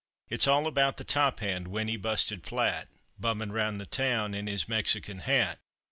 [0.29, 2.87] It's all about the Top Hand, when he busted flat
[3.19, 5.59] Bummin' round the town, in his Mexican hat.